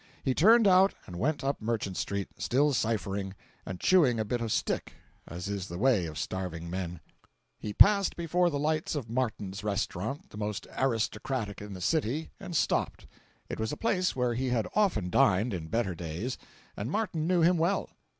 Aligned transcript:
He 0.23 0.33
turned 0.33 0.67
out 0.67 0.95
and 1.05 1.15
went 1.17 1.43
up 1.43 1.61
Merchant 1.61 1.95
street, 1.95 2.29
still 2.39 2.73
ciphering; 2.73 3.35
and 3.67 3.79
chewing 3.79 4.19
a 4.19 4.25
bit 4.25 4.41
of 4.41 4.51
stick, 4.51 4.93
as 5.27 5.47
is 5.47 5.67
the 5.67 5.77
way 5.77 6.07
of 6.07 6.17
starving 6.17 6.71
men. 6.71 6.93
432.jpg 6.93 6.95
(38K) 6.95 6.99
He 7.59 7.73
passed 7.73 8.15
before 8.15 8.49
the 8.49 8.57
lights 8.57 8.95
of 8.95 9.11
Martin's 9.11 9.63
restaurant, 9.63 10.31
the 10.31 10.37
most 10.37 10.65
aristocratic 10.75 11.61
in 11.61 11.73
the 11.73 11.81
city, 11.81 12.31
and 12.39 12.55
stopped. 12.55 13.05
It 13.47 13.59
was 13.59 13.71
a 13.71 13.77
place 13.77 14.15
where 14.15 14.33
he 14.33 14.49
had 14.49 14.67
often 14.73 15.11
dined, 15.11 15.53
in 15.53 15.67
better 15.67 15.93
days, 15.93 16.39
and 16.75 16.89
Martin 16.89 17.27
knew 17.27 17.41
him 17.43 17.59
well. 17.59 17.87